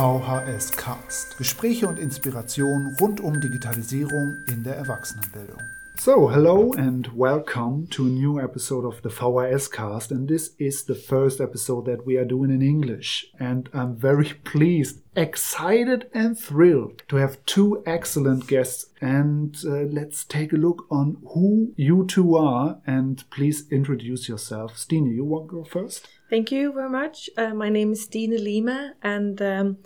VHS 0.00 0.78
Cast. 0.78 1.36
Gespräche 1.36 1.86
und 1.86 1.98
Inspiration 1.98 2.96
rund 2.98 3.20
um 3.20 3.38
Digitalisierung 3.38 4.38
in 4.48 4.64
der 4.64 4.76
Erwachsenenbildung. 4.76 5.60
So, 5.98 6.30
hello 6.30 6.72
and 6.72 7.14
welcome 7.14 7.86
to 7.90 8.06
a 8.06 8.08
new 8.08 8.40
episode 8.40 8.86
of 8.86 9.02
the 9.02 9.10
VHS 9.10 9.70
cast. 9.70 10.10
And 10.10 10.26
this 10.26 10.54
is 10.56 10.86
the 10.86 10.94
first 10.94 11.38
episode 11.38 11.84
that 11.84 12.06
we 12.06 12.16
are 12.16 12.24
doing 12.24 12.50
in 12.50 12.62
English. 12.62 13.30
And 13.38 13.68
I'm 13.74 13.94
very 13.94 14.32
pleased, 14.44 15.02
excited, 15.14 16.08
and 16.14 16.34
thrilled 16.38 17.02
to 17.08 17.16
have 17.16 17.44
two 17.44 17.82
excellent 17.84 18.46
guests. 18.46 18.86
And 19.02 19.54
uh, 19.66 19.84
let's 19.92 20.24
take 20.24 20.54
a 20.54 20.56
look 20.56 20.86
on 20.90 21.18
who 21.34 21.74
you 21.76 22.06
two 22.06 22.36
are. 22.36 22.80
And 22.86 23.22
please 23.28 23.70
introduce 23.70 24.30
yourself. 24.30 24.78
Stine, 24.78 25.12
you 25.14 25.26
want 25.26 25.50
to 25.50 25.56
go 25.56 25.64
first? 25.64 26.08
Thank 26.30 26.52
you 26.52 26.72
very 26.72 26.88
much. 26.88 27.28
Uh, 27.36 27.54
my 27.54 27.68
name 27.68 27.90
is 27.90 28.06
Dina 28.06 28.38
Lima, 28.38 28.94
and 29.02 29.42
um, 29.42 29.78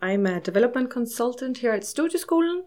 I'm 0.00 0.24
a 0.24 0.40
development 0.40 0.90
consultant 0.90 1.58
here 1.58 1.72
at 1.72 1.82
Studieskolen. 1.82 2.62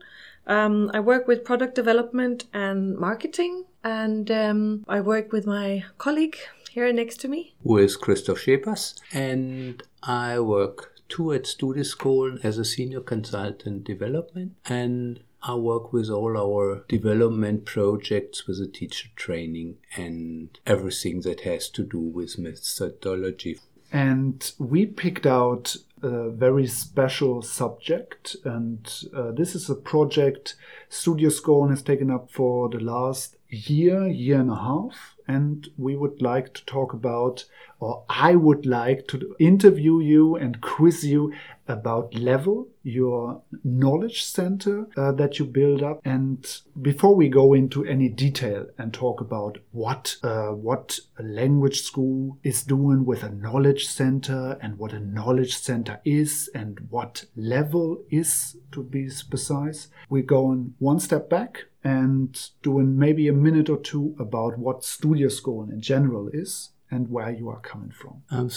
Um, 0.45 0.91
I 0.93 0.99
work 0.99 1.27
with 1.27 1.43
product 1.43 1.73
development 1.73 2.45
and 2.53 2.95
marketing, 2.95 3.65
and 3.83 4.29
um, 4.29 4.85
I 4.87 5.01
work 5.01 5.31
with 5.31 5.47
my 5.47 5.83
colleague 5.97 6.37
here 6.69 6.93
next 6.93 7.21
to 7.21 7.27
me. 7.27 7.55
Who 7.63 7.79
is 7.79 7.97
Christoph 7.97 8.37
Schepers, 8.37 9.01
and 9.11 9.81
I 10.03 10.39
work 10.39 10.93
too 11.09 11.33
at 11.33 11.45
Studieskolen 11.45 12.45
as 12.45 12.59
a 12.59 12.65
senior 12.65 13.01
consultant 13.01 13.83
development, 13.83 14.57
and 14.65 15.21
I 15.43 15.55
work 15.55 15.91
with 15.91 16.09
all 16.09 16.37
our 16.37 16.85
development 16.87 17.65
projects 17.65 18.47
with 18.47 18.59
the 18.59 18.67
teacher 18.67 19.09
training 19.15 19.77
and 19.97 20.57
everything 20.65 21.21
that 21.21 21.41
has 21.41 21.69
to 21.71 21.83
do 21.83 21.99
with 21.99 22.39
methodology. 22.39 23.59
And 23.91 24.51
we 24.57 24.85
picked 24.85 25.25
out 25.25 25.75
a 26.01 26.29
very 26.29 26.65
special 26.67 27.41
subject, 27.41 28.35
and 28.43 28.91
uh, 29.15 29.31
this 29.31 29.53
is 29.53 29.69
a 29.69 29.75
project 29.75 30.55
Studieskolen 30.89 31.69
has 31.69 31.81
taken 31.81 32.09
up 32.09 32.31
for 32.31 32.69
the 32.69 32.79
last 32.79 33.35
year, 33.49 34.07
year 34.07 34.39
and 34.39 34.49
a 34.49 34.55
half. 34.55 35.15
And 35.27 35.69
we 35.77 35.95
would 35.95 36.21
like 36.21 36.53
to 36.55 36.65
talk 36.65 36.93
about, 36.93 37.45
or 37.79 38.03
I 38.09 38.35
would 38.35 38.65
like 38.65 39.07
to 39.09 39.35
interview 39.39 39.99
you 39.99 40.35
and 40.35 40.59
quiz 40.59 41.05
you 41.05 41.33
about 41.67 42.13
Level, 42.13 42.67
your 42.83 43.41
knowledge 43.63 44.23
center 44.23 44.87
uh, 44.97 45.11
that 45.13 45.39
you 45.39 45.45
build 45.45 45.81
up. 45.81 46.01
And 46.03 46.45
before 46.81 47.15
we 47.15 47.29
go 47.29 47.53
into 47.53 47.85
any 47.85 48.09
detail 48.09 48.67
and 48.77 48.93
talk 48.93 49.21
about 49.21 49.57
what 49.71 50.17
uh, 50.23 50.49
what 50.49 50.99
a 51.17 51.23
language 51.23 51.81
school 51.81 52.37
is 52.43 52.63
doing 52.63 53.05
with 53.05 53.23
a 53.23 53.29
knowledge 53.29 53.85
center 53.87 54.57
and 54.61 54.77
what 54.77 54.93
a 54.93 54.99
knowledge 54.99 55.57
center 55.57 56.01
is 56.03 56.49
and 56.53 56.87
what 56.89 57.25
Level 57.35 58.03
is 58.09 58.57
to 58.71 58.83
be 58.83 59.09
precise, 59.29 59.87
we're 60.09 60.23
going 60.23 60.73
one 60.79 60.99
step 60.99 61.29
back 61.29 61.65
and 61.83 62.49
doing 62.61 62.97
maybe 62.97 63.27
a 63.27 63.33
minute 63.33 63.69
or 63.69 63.77
two 63.77 64.15
about 64.17 64.57
what 64.57 64.81
Studieskolen 64.81 65.71
in 65.71 65.81
general 65.81 66.29
is 66.33 66.69
and 66.93 67.09
where 67.09 67.31
you 67.31 67.49
are 67.49 67.59
coming 67.59 67.91
from. 67.91 68.21
Um, 68.29 68.49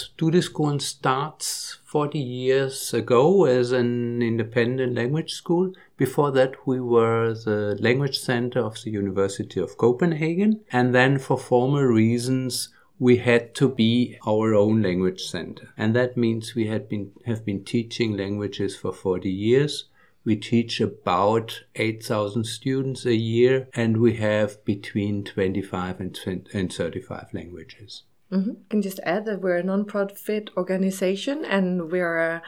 starts 0.80 1.78
40 1.84 2.18
years 2.18 2.92
ago 2.92 3.46
as 3.46 3.72
an 3.72 4.20
independent 4.20 4.94
language 4.94 5.32
school. 5.32 5.72
Before 5.96 6.30
that, 6.32 6.66
we 6.66 6.78
were 6.78 7.32
the 7.32 7.78
language 7.80 8.18
center 8.18 8.60
of 8.60 8.82
the 8.82 8.90
University 8.90 9.58
of 9.58 9.78
Copenhagen. 9.78 10.60
And 10.70 10.94
then, 10.94 11.18
for 11.18 11.38
formal 11.38 11.84
reasons, 11.84 12.68
we 12.98 13.16
had 13.16 13.54
to 13.54 13.70
be 13.70 14.18
our 14.26 14.54
own 14.54 14.82
language 14.82 15.22
center. 15.22 15.72
And 15.76 15.96
that 15.96 16.16
means 16.16 16.54
we 16.54 16.66
had 16.66 16.88
been, 16.90 17.12
have 17.24 17.42
been 17.42 17.64
teaching 17.64 18.16
languages 18.18 18.76
for 18.76 18.92
40 18.92 19.30
years. 19.30 19.84
We 20.24 20.36
teach 20.36 20.80
about 20.80 21.62
8,000 21.76 22.44
students 22.44 23.06
a 23.06 23.14
year, 23.14 23.68
and 23.74 23.98
we 23.98 24.16
have 24.16 24.62
between 24.64 25.24
25 25.24 26.00
and, 26.00 26.14
20, 26.14 26.50
and 26.52 26.72
35 26.72 27.28
languages. 27.32 28.02
Mm-hmm. 28.32 28.50
I 28.50 28.68
can 28.68 28.82
just 28.82 29.00
add 29.04 29.24
that 29.26 29.40
we're 29.40 29.56
a 29.56 29.62
non-profit 29.62 30.50
organization 30.56 31.44
and 31.44 31.90
we're 31.90 32.18
a 32.18 32.42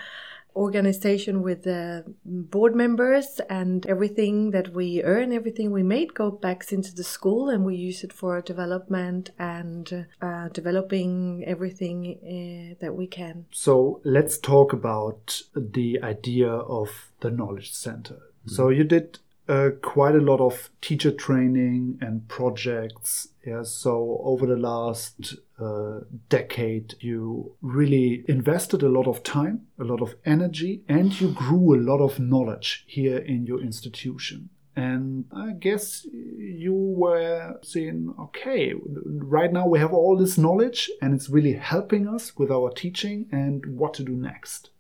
organization 0.59 1.43
with 1.43 1.67
uh, 1.67 2.03
board 2.25 2.75
members 2.75 3.41
and 3.49 3.87
everything 3.87 4.51
that 4.51 4.75
we 4.75 5.03
earn 5.05 5.33
everything 5.33 5.71
we 5.71 5.85
make 5.85 6.15
go 6.15 6.31
back 6.33 6.71
into 6.73 6.93
the 6.95 7.05
school 7.05 7.49
and 7.49 7.65
we 7.65 7.77
use 7.77 8.03
it 8.03 8.13
for 8.13 8.41
development 8.41 9.31
and 9.39 10.07
uh, 10.21 10.49
developing 10.49 11.45
everything 11.47 12.19
uh, 12.25 12.75
that 12.81 12.95
we 12.95 13.07
can 13.07 13.47
so 13.53 14.01
let's 14.05 14.37
talk 14.37 14.73
about 14.73 15.43
the 15.55 16.01
idea 16.03 16.51
of 16.51 17.13
the 17.21 17.31
knowledge 17.31 17.73
center 17.73 18.15
mm-hmm. 18.15 18.51
so 18.51 18.69
you 18.69 18.83
did 18.83 19.21
uh, 19.49 19.71
quite 19.83 20.15
a 20.15 20.21
lot 20.21 20.41
of 20.41 20.71
teacher 20.81 21.11
training 21.11 21.99
and 22.01 22.29
projects. 22.29 23.29
Yeah, 23.47 23.63
so 23.63 24.21
over 24.23 24.47
the 24.47 24.57
last 24.57 25.37
uh, 25.59 26.01
decade, 26.29 26.95
you 27.01 27.55
really 27.63 28.25
invested 28.29 28.83
a 28.83 28.89
lot 28.89 29.07
of 29.07 29.23
time, 29.23 29.67
a 29.79 29.85
lot 29.85 30.03
of 30.03 30.17
energy, 30.25 30.83
and 30.89 31.19
you 31.19 31.33
grew 31.33 31.75
a 31.75 31.81
lot 31.81 32.01
of 32.01 32.21
knowledge 32.21 32.85
here 32.87 33.19
in 33.19 33.47
your 33.47 33.61
institution. 33.61 34.51
And 34.77 35.25
I 35.33 35.55
guess 35.59 36.07
you 36.13 36.73
were 36.73 37.59
saying, 37.63 38.15
okay, 38.17 38.75
right 38.77 39.53
now 39.53 39.67
we 39.67 39.81
have 39.81 39.93
all 39.93 40.17
this 40.17 40.39
knowledge 40.39 40.89
and 41.03 41.13
it's 41.15 41.29
really 41.29 41.55
helping 41.55 42.07
us 42.07 42.37
with 42.37 42.53
our 42.53 42.71
teaching 42.71 43.27
and 43.33 43.67
what 43.67 43.93
to 43.95 44.05
do 44.05 44.13
next. 44.13 44.71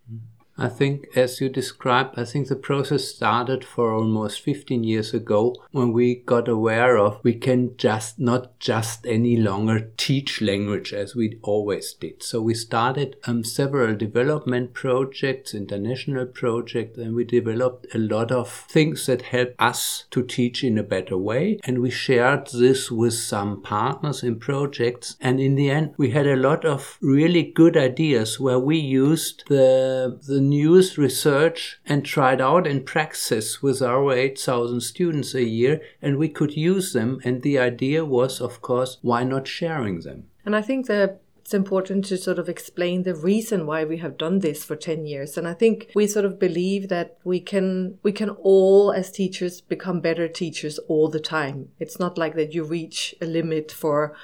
I 0.59 0.69
think, 0.69 1.07
as 1.15 1.41
you 1.41 1.49
described, 1.49 2.19
I 2.19 2.25
think 2.25 2.49
the 2.49 2.57
process 2.57 3.05
started 3.05 3.65
for 3.65 3.93
almost 3.93 4.41
15 4.41 4.83
years 4.83 5.15
ago 5.15 5.55
when 5.71 5.93
we 5.93 6.17
got 6.17 6.49
aware 6.49 6.99
of 6.99 7.21
we 7.23 7.35
can 7.35 7.77
just 7.77 8.19
not 8.19 8.59
just 8.59 9.07
any 9.07 9.37
longer 9.37 9.91
teach 9.97 10.41
language 10.41 10.93
as 10.93 11.15
we 11.15 11.39
always 11.43 11.93
did. 11.93 12.25
So 12.25 12.41
we 12.41 12.55
started 12.55 13.17
um, 13.25 13.45
several 13.45 13.95
development 13.95 14.75
projects, 14.75 15.55
international 15.55 16.27
projects, 16.27 16.99
and 16.99 17.15
we 17.15 17.25
developed 17.25 17.87
a 17.95 17.99
lot 17.99 18.33
of 18.33 18.51
things 18.51 19.07
that 19.07 19.23
help 19.23 19.55
us 19.61 20.07
to 20.11 20.25
teach 20.25 20.65
in 20.65 20.77
a 20.77 20.83
better 20.83 21.17
way. 21.17 21.61
And 21.63 21.81
we 21.81 21.91
shared 21.91 22.49
this 22.53 22.91
with 22.91 23.15
some 23.15 23.63
partners 23.63 24.25
in 24.25 24.41
projects. 24.41 25.17
And 25.21 25.39
in 25.39 25.55
the 25.55 25.71
end, 25.71 25.95
we 25.97 26.11
had 26.11 26.27
a 26.27 26.37
lot 26.37 26.65
of 26.65 26.99
really 27.01 27.45
good 27.45 27.77
ideas 27.77 28.41
where 28.41 28.59
we 28.59 28.77
used 28.79 29.45
the, 29.49 30.19
the 30.27 30.48
news 30.49 30.99
research 30.99 31.79
and 31.87 32.05
tried 32.05 32.41
out 32.41 32.67
in 32.67 32.85
practice 32.85 33.63
with 33.63 33.83
our 33.83 34.13
8,000 34.13 34.81
students 34.81 35.35
a 35.35 35.45
year, 35.45 35.81
and 36.03 36.17
we 36.17 36.29
could 36.29 36.57
use 36.57 36.93
them. 36.93 37.21
And 37.25 37.43
the 37.43 37.59
idea 37.59 38.05
was, 38.05 38.41
of 38.41 38.61
course, 38.63 38.99
why 39.03 39.25
not 39.25 39.47
sharing 39.47 40.01
them? 40.01 40.25
And 40.45 40.57
I 40.57 40.63
think 40.63 40.87
that 40.87 41.21
it's 41.49 41.55
important 41.55 42.05
to 42.05 42.19
sort 42.19 42.39
of 42.39 42.47
explain 42.47 43.05
the 43.05 43.15
reason 43.15 43.65
why 43.65 43.83
we 43.83 43.97
have 43.97 44.19
done 44.19 44.41
this 44.41 44.63
for 44.63 44.77
10 44.77 45.07
years 45.07 45.39
and 45.39 45.49
i 45.49 45.55
think 45.55 45.91
we 45.95 46.07
sort 46.07 46.27
of 46.27 46.39
believe 46.39 46.91
that 46.91 47.17
we 47.25 47.41
can 47.41 47.99
we 48.03 48.13
can 48.13 48.29
all 48.29 48.93
as 48.93 49.11
teachers 49.11 49.63
become 49.63 49.99
better 49.99 50.29
teachers 50.29 50.79
all 50.89 51.09
the 51.09 51.19
time 51.19 51.71
it's 51.79 51.99
not 51.99 52.19
like 52.19 52.35
that 52.35 52.53
you 52.53 52.63
reach 52.63 53.15
a 53.23 53.25
limit 53.25 53.73
for 53.73 54.15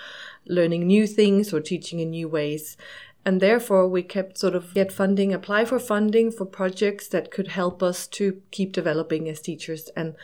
learning 0.47 0.87
new 0.87 1.07
things 1.07 1.51
or 1.55 1.61
teaching 1.63 1.99
in 1.99 2.11
new 2.11 2.29
ways 2.29 2.77
and 3.25 3.41
therefore, 3.41 3.89
we 3.89 4.03
kept 4.03 4.39
sort 4.39 4.55
of 4.55 4.75
get 4.75 4.93
funding, 4.93 5.33
apply 5.33 5.65
for 5.65 5.79
funding 5.79 6.31
for 6.31 6.45
projects 6.45 7.09
that 7.09 7.31
could 7.31 7.49
help 7.49 7.83
us 7.83 8.07
to 8.09 8.43
keep 8.51 8.73
developing 8.73 9.29
as 9.29 9.41
teachers 9.41 9.89
and 9.97 10.15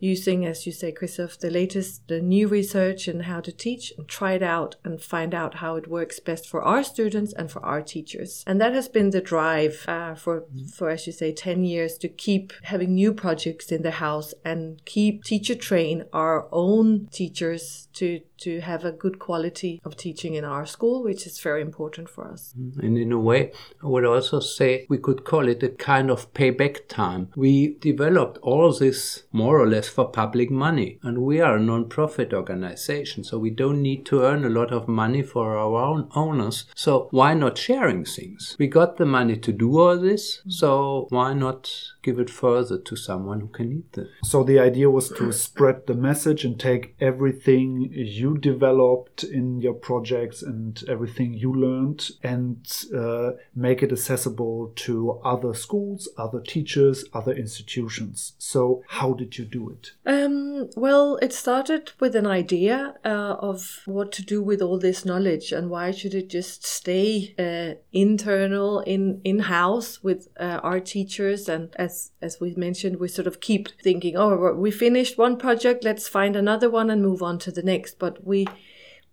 using, 0.00 0.44
as 0.44 0.66
you 0.66 0.72
say, 0.72 0.90
Christoph, 0.90 1.38
the 1.38 1.50
latest, 1.50 2.08
the 2.08 2.20
new 2.20 2.48
research 2.48 3.06
and 3.06 3.22
how 3.22 3.40
to 3.40 3.52
teach 3.52 3.92
and 3.96 4.08
try 4.08 4.32
it 4.32 4.42
out 4.42 4.76
and 4.84 5.00
find 5.00 5.34
out 5.34 5.54
how 5.56 5.76
it 5.76 5.86
works 5.86 6.18
best 6.18 6.48
for 6.48 6.62
our 6.62 6.82
students 6.82 7.32
and 7.34 7.50
for 7.50 7.64
our 7.64 7.82
teachers. 7.82 8.42
And 8.46 8.60
that 8.60 8.72
has 8.72 8.88
been 8.88 9.10
the 9.10 9.20
drive 9.20 9.84
uh, 9.86 10.14
for, 10.14 10.44
for, 10.74 10.88
as 10.90 11.06
you 11.06 11.12
say, 11.12 11.32
10 11.32 11.64
years 11.64 11.98
to 11.98 12.08
keep 12.08 12.52
having 12.64 12.94
new 12.94 13.12
projects 13.12 13.70
in 13.70 13.82
the 13.82 13.92
house 13.92 14.34
and 14.44 14.84
keep 14.84 15.22
teacher 15.22 15.54
train 15.54 16.04
our 16.12 16.48
own 16.50 17.06
teachers 17.12 17.88
to 17.94 18.20
to 18.40 18.60
have 18.60 18.84
a 18.84 18.92
good 18.92 19.18
quality 19.18 19.80
of 19.84 19.96
teaching 19.96 20.34
in 20.34 20.44
our 20.44 20.64
school, 20.66 21.02
which 21.02 21.26
is 21.26 21.38
very 21.40 21.60
important 21.60 22.08
for 22.08 22.26
us. 22.26 22.54
Mm-hmm. 22.58 22.80
And 22.80 22.98
in 22.98 23.12
a 23.12 23.18
way, 23.18 23.52
I 23.82 23.86
would 23.86 24.04
also 24.04 24.40
say 24.40 24.86
we 24.88 24.98
could 24.98 25.24
call 25.24 25.46
it 25.46 25.62
a 25.62 25.68
kind 25.68 26.10
of 26.10 26.32
payback 26.32 26.88
time. 26.88 27.28
We 27.36 27.76
developed 27.80 28.38
all 28.38 28.72
this 28.72 29.24
more 29.32 29.60
or 29.60 29.68
less 29.68 29.89
for 29.90 30.08
public 30.08 30.50
money. 30.50 30.98
And 31.02 31.18
we 31.18 31.40
are 31.40 31.56
a 31.56 31.60
non-profit 31.60 32.32
organization, 32.32 33.24
so 33.24 33.38
we 33.38 33.50
don't 33.50 33.82
need 33.82 34.06
to 34.06 34.22
earn 34.22 34.44
a 34.44 34.48
lot 34.48 34.72
of 34.72 34.88
money 34.88 35.22
for 35.22 35.56
our 35.58 35.82
own 35.82 36.08
owners. 36.14 36.64
So 36.74 37.08
why 37.10 37.34
not 37.34 37.58
sharing 37.58 38.04
things? 38.04 38.56
We 38.58 38.66
got 38.68 38.96
the 38.96 39.06
money 39.06 39.36
to 39.36 39.52
do 39.52 39.78
all 39.78 39.98
this, 39.98 40.42
so 40.48 41.06
why 41.10 41.34
not 41.34 41.72
give 42.02 42.18
it 42.18 42.30
further 42.30 42.78
to 42.78 42.96
someone 42.96 43.40
who 43.40 43.48
can 43.48 43.70
need 43.70 43.98
it? 43.98 44.08
So 44.24 44.42
the 44.44 44.58
idea 44.58 44.90
was 44.90 45.08
to 45.10 45.32
spread 45.32 45.86
the 45.86 45.94
message 45.94 46.44
and 46.44 46.58
take 46.58 46.94
everything 47.00 47.90
you 47.92 48.38
developed 48.38 49.24
in 49.24 49.60
your 49.60 49.74
projects 49.74 50.42
and 50.42 50.82
everything 50.88 51.34
you 51.34 51.52
learned 51.52 52.10
and 52.22 52.66
uh, 52.96 53.30
make 53.54 53.82
it 53.82 53.92
accessible 53.92 54.72
to 54.76 55.20
other 55.24 55.54
schools, 55.54 56.08
other 56.16 56.40
teachers, 56.40 57.04
other 57.12 57.32
institutions. 57.32 58.34
So 58.38 58.82
how 58.88 59.12
did 59.14 59.38
you 59.38 59.44
do 59.44 59.70
it? 59.70 59.79
Um, 60.06 60.70
well, 60.76 61.16
it 61.22 61.32
started 61.32 61.92
with 62.00 62.14
an 62.16 62.26
idea 62.26 62.94
uh, 63.04 63.36
of 63.40 63.82
what 63.86 64.12
to 64.12 64.22
do 64.22 64.42
with 64.42 64.62
all 64.62 64.78
this 64.78 65.04
knowledge 65.04 65.52
and 65.52 65.70
why 65.70 65.90
should 65.90 66.14
it 66.14 66.28
just 66.28 66.66
stay 66.66 67.34
uh, 67.38 67.80
internal 67.92 68.80
in 68.80 69.20
in 69.24 69.40
house 69.40 70.02
with 70.02 70.28
uh, 70.38 70.60
our 70.62 70.80
teachers. 70.80 71.48
And 71.48 71.74
as 71.76 72.12
as 72.20 72.38
we 72.40 72.54
mentioned 72.54 72.96
we 72.96 73.08
sort 73.08 73.26
of 73.26 73.40
keep 73.40 73.68
thinking 73.82 74.16
oh 74.16 74.52
we 74.54 74.70
finished 74.70 75.18
one 75.18 75.36
project 75.36 75.84
let's 75.84 76.08
find 76.08 76.36
another 76.36 76.70
one 76.70 76.90
and 76.90 77.02
move 77.02 77.22
on 77.22 77.38
to 77.40 77.50
the 77.50 77.62
next. 77.62 77.98
But 77.98 78.24
we 78.26 78.46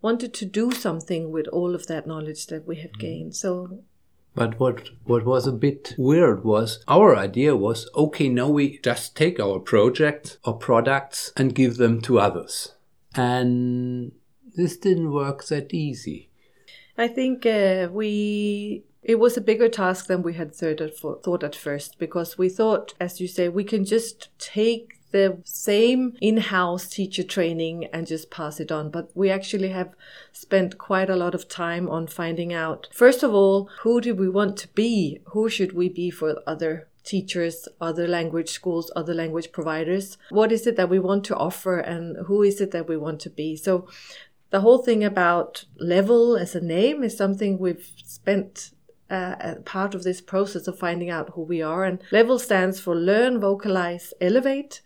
wanted 0.01 0.33
to 0.33 0.45
do 0.45 0.71
something 0.71 1.31
with 1.31 1.47
all 1.47 1.75
of 1.75 1.87
that 1.87 2.07
knowledge 2.07 2.47
that 2.47 2.67
we 2.67 2.77
had 2.77 2.93
mm. 2.93 2.99
gained. 2.99 3.35
So 3.35 3.83
but 4.37 4.59
what, 4.59 4.91
what 5.05 5.25
was 5.25 5.47
a 5.47 5.51
bit 5.51 5.95
weird 5.97 6.43
was 6.43 6.83
our 6.87 7.15
idea 7.15 7.55
was 7.55 7.89
okay, 7.95 8.29
now 8.29 8.47
we 8.47 8.77
just 8.83 9.15
take 9.15 9.39
our 9.39 9.59
project 9.59 10.37
or 10.45 10.55
products 10.55 11.33
and 11.35 11.55
give 11.55 11.77
them 11.77 11.99
to 12.01 12.19
others. 12.19 12.73
And 13.15 14.11
this 14.55 14.77
didn't 14.77 15.11
work 15.11 15.45
that 15.45 15.73
easy. 15.73 16.29
I 16.99 17.07
think 17.07 17.47
uh, 17.47 17.89
we 17.91 18.83
it 19.01 19.17
was 19.17 19.37
a 19.37 19.41
bigger 19.41 19.69
task 19.69 20.05
than 20.05 20.21
we 20.21 20.35
had 20.35 20.53
thought 20.53 20.81
at, 20.81 20.97
thought 20.97 21.43
at 21.43 21.55
first 21.55 21.97
because 21.97 22.37
we 22.37 22.47
thought, 22.47 22.93
as 22.99 23.19
you 23.19 23.27
say, 23.27 23.49
we 23.49 23.63
can 23.63 23.85
just 23.85 24.29
take 24.37 24.96
the 25.11 25.37
same 25.43 26.17
in-house 26.21 26.89
teacher 26.89 27.23
training 27.23 27.85
and 27.93 28.07
just 28.07 28.29
pass 28.29 28.59
it 28.59 28.71
on 28.71 28.89
but 28.89 29.09
we 29.15 29.29
actually 29.29 29.69
have 29.69 29.93
spent 30.31 30.77
quite 30.77 31.09
a 31.09 31.15
lot 31.15 31.33
of 31.33 31.47
time 31.47 31.89
on 31.89 32.07
finding 32.07 32.53
out 32.53 32.87
first 32.91 33.23
of 33.23 33.33
all 33.33 33.69
who 33.81 34.01
do 34.01 34.13
we 34.13 34.29
want 34.29 34.57
to 34.57 34.67
be 34.69 35.19
who 35.27 35.47
should 35.49 35.73
we 35.73 35.87
be 35.89 36.09
for 36.09 36.41
other 36.45 36.87
teachers, 37.07 37.67
other 37.79 38.05
language 38.05 38.49
schools, 38.49 38.91
other 38.95 39.13
language 39.13 39.51
providers. 39.53 40.17
What 40.29 40.51
is 40.51 40.67
it 40.67 40.75
that 40.75 40.89
we 40.89 40.99
want 40.99 41.23
to 41.25 41.37
offer 41.37 41.79
and 41.79 42.17
who 42.27 42.43
is 42.43 42.59
it 42.59 42.71
that 42.71 42.87
we 42.87 42.97
want 42.97 43.21
to 43.21 43.29
be? 43.29 43.55
So 43.55 43.87
the 44.49 44.61
whole 44.61 44.79
thing 44.79 45.03
about 45.03 45.65
level 45.79 46.37
as 46.37 46.53
a 46.53 46.61
name 46.61 47.03
is 47.03 47.17
something 47.17 47.57
we've 47.57 47.89
spent 48.03 48.71
uh, 49.09 49.55
part 49.63 49.95
of 49.95 50.03
this 50.03 50.19
process 50.19 50.67
of 50.67 50.77
finding 50.77 51.09
out 51.09 51.31
who 51.33 51.41
we 51.41 51.61
are. 51.61 51.85
And 51.85 51.99
level 52.11 52.37
stands 52.37 52.79
for 52.79 52.93
learn, 52.93 53.39
vocalize, 53.39 54.13
elevate 54.19 54.81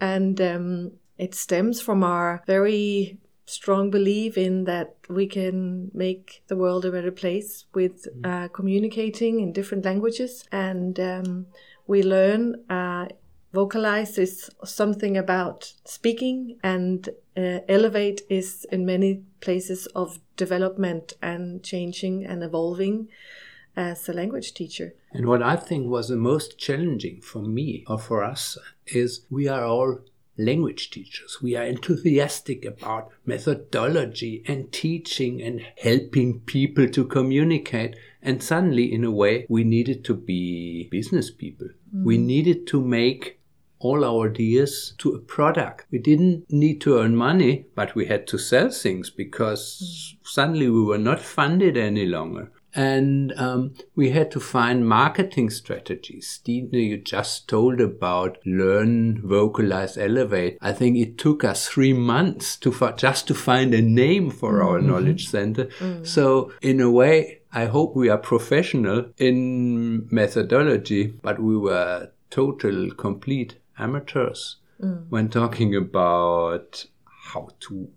and 0.00 0.40
um, 0.40 0.92
it 1.16 1.34
stems 1.34 1.80
from 1.80 2.04
our 2.04 2.42
very 2.46 3.18
strong 3.46 3.90
belief 3.90 4.36
in 4.36 4.64
that 4.64 4.94
we 5.08 5.26
can 5.26 5.90
make 5.94 6.42
the 6.48 6.56
world 6.56 6.84
a 6.84 6.92
better 6.92 7.10
place 7.10 7.64
with 7.74 8.04
mm-hmm. 8.04 8.30
uh, 8.30 8.48
communicating 8.48 9.40
in 9.40 9.52
different 9.52 9.84
languages 9.84 10.44
and 10.52 11.00
um, 11.00 11.46
we 11.86 12.02
learn 12.02 12.54
uh, 12.68 13.06
vocalize 13.52 14.18
is 14.18 14.50
something 14.64 15.16
about 15.16 15.72
speaking 15.84 16.58
and 16.62 17.08
uh, 17.36 17.60
elevate 17.68 18.20
is 18.28 18.66
in 18.70 18.84
many 18.84 19.22
places 19.40 19.86
of 19.94 20.20
development 20.36 21.14
and 21.22 21.62
changing 21.62 22.26
and 22.26 22.42
evolving 22.42 23.08
as 23.78 24.08
a 24.08 24.12
language 24.12 24.54
teacher. 24.54 24.92
And 25.12 25.26
what 25.26 25.42
I 25.42 25.54
think 25.54 25.88
was 25.88 26.08
the 26.08 26.16
most 26.16 26.58
challenging 26.58 27.20
for 27.20 27.40
me 27.40 27.84
or 27.86 27.98
for 27.98 28.24
us 28.24 28.58
is 28.86 29.24
we 29.30 29.46
are 29.46 29.64
all 29.64 30.00
language 30.36 30.90
teachers. 30.90 31.38
We 31.40 31.54
are 31.56 31.64
enthusiastic 31.64 32.64
about 32.64 33.10
methodology 33.24 34.42
and 34.46 34.72
teaching 34.72 35.40
and 35.40 35.64
helping 35.80 36.40
people 36.40 36.88
to 36.88 37.04
communicate. 37.04 37.94
And 38.20 38.42
suddenly, 38.42 38.92
in 38.92 39.04
a 39.04 39.12
way, 39.12 39.46
we 39.48 39.62
needed 39.62 40.04
to 40.06 40.14
be 40.14 40.88
business 40.90 41.30
people. 41.30 41.68
Mm. 41.94 42.04
We 42.04 42.18
needed 42.18 42.66
to 42.68 42.80
make 42.80 43.38
all 43.80 44.04
our 44.04 44.28
ideas 44.28 44.94
to 44.98 45.12
a 45.12 45.20
product. 45.20 45.86
We 45.92 46.00
didn't 46.00 46.50
need 46.50 46.80
to 46.80 46.98
earn 46.98 47.14
money, 47.14 47.66
but 47.76 47.94
we 47.94 48.06
had 48.06 48.26
to 48.28 48.38
sell 48.38 48.70
things 48.70 49.08
because 49.08 50.16
mm. 50.20 50.28
suddenly 50.28 50.68
we 50.68 50.82
were 50.82 50.98
not 50.98 51.20
funded 51.20 51.76
any 51.76 52.06
longer. 52.06 52.50
And 52.78 53.32
um, 53.36 53.74
we 53.96 54.10
had 54.10 54.30
to 54.30 54.38
find 54.38 54.88
marketing 54.88 55.50
strategies. 55.50 56.28
Stine, 56.28 56.68
you 56.70 56.96
just 56.96 57.48
told 57.48 57.80
about 57.80 58.38
learn, 58.46 59.20
vocalize, 59.20 59.98
elevate. 59.98 60.58
I 60.60 60.72
think 60.72 60.96
it 60.96 61.18
took 61.18 61.42
us 61.42 61.66
three 61.66 61.92
months 61.92 62.56
to 62.58 62.70
just 62.96 63.26
to 63.26 63.34
find 63.34 63.74
a 63.74 63.82
name 63.82 64.30
for 64.30 64.52
mm-hmm. 64.52 64.68
our 64.68 64.80
knowledge 64.80 65.26
center. 65.26 65.64
Mm-hmm. 65.64 66.04
So 66.04 66.52
in 66.62 66.80
a 66.80 66.88
way, 66.88 67.40
I 67.52 67.64
hope 67.64 67.96
we 67.96 68.10
are 68.10 68.18
professional 68.18 69.06
in 69.16 70.06
methodology, 70.12 71.08
but 71.08 71.40
we 71.40 71.56
were 71.56 72.12
total, 72.30 72.92
complete 72.92 73.56
amateurs 73.76 74.58
mm. 74.80 75.04
when 75.08 75.30
talking 75.30 75.74
about 75.74 76.86
how 77.32 77.48
to 77.60 77.88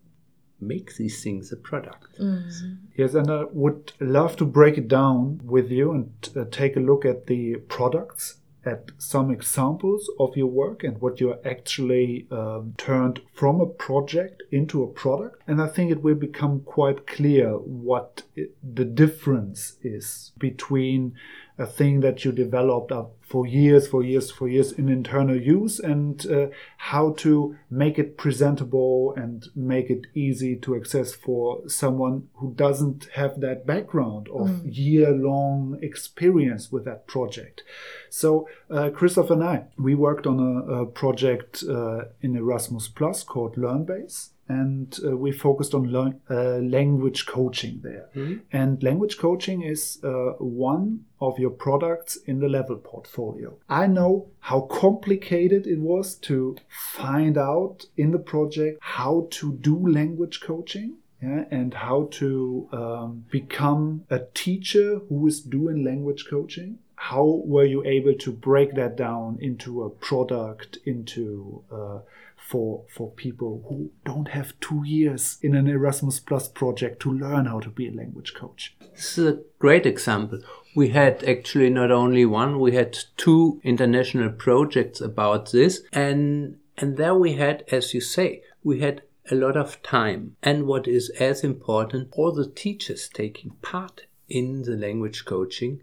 make 0.61 0.95
these 0.95 1.23
things 1.23 1.51
a 1.51 1.57
product. 1.57 2.19
Mm-hmm. 2.19 2.73
Yes, 2.95 3.13
and 3.13 3.29
I 3.29 3.45
would 3.51 3.93
love 3.99 4.35
to 4.37 4.45
break 4.45 4.77
it 4.77 4.87
down 4.87 5.41
with 5.43 5.71
you 5.71 5.91
and 5.91 6.29
uh, 6.35 6.45
take 6.51 6.75
a 6.75 6.79
look 6.79 7.05
at 7.05 7.27
the 7.27 7.55
products, 7.67 8.37
at 8.63 8.91
some 8.99 9.31
examples 9.31 10.09
of 10.19 10.37
your 10.37 10.47
work 10.47 10.83
and 10.83 11.01
what 11.01 11.19
you 11.19 11.31
are 11.31 11.39
actually 11.43 12.27
um, 12.31 12.73
turned 12.77 13.19
from 13.33 13.59
a 13.59 13.65
project 13.65 14.43
into 14.51 14.83
a 14.83 14.87
product. 14.87 15.41
And 15.47 15.61
I 15.61 15.67
think 15.67 15.89
it 15.89 16.03
will 16.03 16.15
become 16.15 16.59
quite 16.61 17.07
clear 17.07 17.53
what 17.53 18.23
it, 18.35 18.55
the 18.61 18.85
difference 18.85 19.77
is 19.81 20.31
between 20.37 21.15
a 21.57 21.65
thing 21.65 21.99
that 22.01 22.23
you 22.25 22.31
developed 22.31 22.91
up 22.91 23.13
for 23.21 23.47
years, 23.47 23.87
for 23.87 24.03
years, 24.03 24.29
for 24.29 24.49
years 24.49 24.73
in 24.73 24.89
internal 24.89 25.39
use, 25.39 25.79
and 25.79 26.25
uh, 26.29 26.47
how 26.77 27.13
to 27.13 27.55
make 27.69 27.97
it 27.97 28.17
presentable 28.17 29.13
and 29.15 29.47
make 29.55 29.89
it 29.89 30.05
easy 30.13 30.55
to 30.57 30.75
access 30.75 31.13
for 31.13 31.61
someone 31.69 32.27
who 32.35 32.53
doesn't 32.55 33.07
have 33.13 33.39
that 33.39 33.65
background 33.65 34.27
of 34.29 34.47
mm. 34.49 34.61
year 34.65 35.11
long 35.11 35.79
experience 35.81 36.71
with 36.71 36.83
that 36.83 37.07
project. 37.07 37.63
So, 38.09 38.49
uh, 38.69 38.89
Christoph 38.89 39.29
and 39.29 39.43
I, 39.43 39.65
we 39.77 39.95
worked 39.95 40.27
on 40.27 40.39
a, 40.39 40.81
a 40.81 40.85
project 40.85 41.63
uh, 41.69 42.05
in 42.21 42.35
Erasmus 42.35 42.89
Plus 42.89 43.23
called 43.23 43.55
LearnBase 43.55 44.29
and 44.51 44.99
uh, 45.05 45.15
we 45.15 45.31
focused 45.31 45.73
on 45.73 45.83
uh, 46.29 46.35
language 46.77 47.25
coaching 47.25 47.79
there. 47.83 48.07
Mm-hmm. 48.15 48.37
And 48.51 48.83
language 48.83 49.17
coaching 49.17 49.61
is 49.61 49.99
uh, 50.03 50.33
one 50.39 51.05
of 51.19 51.39
your 51.39 51.51
products 51.51 52.17
in 52.25 52.39
the 52.39 52.49
level 52.49 52.77
portfolio. 52.77 53.57
I 53.69 53.87
know 53.87 54.27
how 54.39 54.61
complicated 54.61 55.67
it 55.67 55.79
was 55.79 56.15
to 56.29 56.57
find 56.69 57.37
out 57.37 57.85
in 57.95 58.11
the 58.11 58.23
project 58.33 58.79
how 58.81 59.27
to 59.31 59.53
do 59.53 59.75
language 59.87 60.41
coaching. 60.41 60.97
Yeah, 61.23 61.45
and 61.51 61.71
how 61.75 62.07
to 62.13 62.67
um, 62.71 63.25
become 63.29 64.05
a 64.09 64.21
teacher 64.33 65.01
who 65.07 65.27
is 65.27 65.39
doing 65.39 65.83
language 65.83 66.25
coaching 66.27 66.79
how 66.95 67.41
were 67.45 67.65
you 67.65 67.83
able 67.83 68.13
to 68.13 68.31
break 68.31 68.75
that 68.75 68.95
down 68.95 69.37
into 69.41 69.83
a 69.83 69.89
product 69.89 70.77
into 70.85 71.63
uh, 71.71 71.99
for 72.47 72.83
for 72.89 73.11
people 73.11 73.63
who 73.69 73.91
don't 74.05 74.29
have 74.29 74.59
two 74.59 74.83
years 74.85 75.37
in 75.41 75.55
an 75.55 75.67
Erasmus 75.67 76.19
Plus 76.19 76.47
project 76.47 77.01
to 77.01 77.11
learn 77.11 77.45
how 77.45 77.59
to 77.59 77.69
be 77.69 77.87
a 77.87 77.91
language 77.91 78.33
coach. 78.33 78.75
This 78.93 79.17
is 79.17 79.27
a 79.27 79.39
great 79.59 79.85
example. 79.85 80.39
We 80.75 80.89
had 80.89 81.23
actually 81.23 81.69
not 81.69 81.91
only 81.91 82.25
one, 82.25 82.59
we 82.59 82.73
had 82.73 82.97
two 83.17 83.61
international 83.63 84.31
projects 84.31 85.01
about 85.01 85.51
this, 85.51 85.81
and 85.93 86.57
and 86.77 86.97
there 86.97 87.15
we 87.15 87.33
had, 87.33 87.63
as 87.71 87.93
you 87.93 88.01
say, 88.01 88.41
we 88.63 88.79
had 88.79 89.03
a 89.29 89.35
lot 89.35 89.55
of 89.55 89.81
time. 89.83 90.35
And 90.41 90.65
what 90.65 90.87
is 90.87 91.09
as 91.11 91.43
important, 91.43 92.09
all 92.13 92.31
the 92.31 92.49
teachers 92.49 93.09
taking 93.09 93.51
part 93.61 94.07
in 94.27 94.63
the 94.63 94.75
language 94.75 95.25
coaching, 95.25 95.81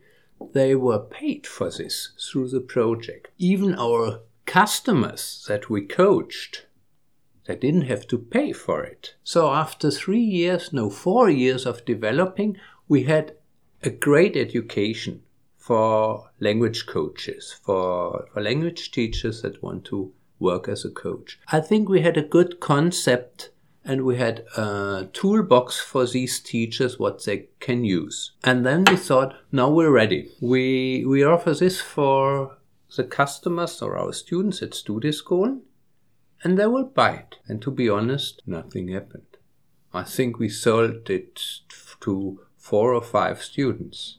they 0.53 0.75
were 0.75 0.99
paid 0.99 1.47
for 1.47 1.71
this 1.71 2.13
through 2.19 2.49
the 2.49 2.61
project. 2.61 3.29
Even 3.39 3.75
our 3.75 4.21
customers 4.49 5.45
that 5.47 5.69
we 5.69 5.83
coached, 5.83 6.67
they 7.45 7.55
didn't 7.55 7.83
have 7.83 8.07
to 8.09 8.19
pay 8.19 8.53
for 8.53 8.83
it. 8.83 9.15
So 9.23 9.53
after 9.53 9.91
three 9.91 10.29
years, 10.41 10.73
no, 10.73 10.89
four 10.91 11.29
years 11.29 11.67
of 11.67 11.85
developing, 11.85 12.57
we 12.89 13.05
had 13.05 13.35
a 13.83 13.91
great 13.91 14.37
education 14.37 15.23
for 15.57 16.31
language 16.41 16.87
coaches, 16.87 17.55
for, 17.63 18.27
for 18.33 18.41
language 18.43 18.91
teachers 18.91 19.43
that 19.43 19.63
want 19.63 19.85
to 19.85 20.13
work 20.39 20.67
as 20.67 20.85
a 20.85 20.91
coach. 20.91 21.39
I 21.49 21.61
think 21.61 21.89
we 21.89 22.01
had 22.01 22.17
a 22.17 22.23
good 22.23 22.59
concept 22.59 23.51
and 23.85 24.03
we 24.03 24.17
had 24.17 24.45
a 24.57 25.09
toolbox 25.13 25.81
for 25.81 26.07
these 26.07 26.41
teachers 26.41 26.99
what 26.99 27.25
they 27.25 27.49
can 27.61 27.85
use. 27.85 28.33
And 28.45 28.65
then 28.65 28.85
we 28.85 28.97
thought, 28.97 29.35
now 29.53 29.71
we're 29.71 29.91
ready. 29.91 30.31
We 30.41 31.05
we 31.07 31.25
offer 31.25 31.55
this 31.55 31.81
for 31.81 32.58
the 32.97 33.05
customers 33.05 33.83
or 33.83 33.97
our 33.97 34.13
students 34.13 34.63
at 34.63 34.71
Studieskolen 34.71 35.61
and 36.43 36.59
they 36.59 36.67
will 36.67 36.85
buy 36.85 37.13
it. 37.15 37.37
And 37.47 37.61
to 37.63 37.71
be 37.71 37.89
honest, 37.89 38.43
nothing 38.47 38.89
happened. 38.89 39.37
I 39.93 40.05
think 40.05 40.39
we 40.39 40.49
sold 40.49 41.11
it 41.11 41.41
to 42.01 42.41
four 42.57 42.95
or 42.95 43.03
five 43.03 43.43
students. 43.43 44.19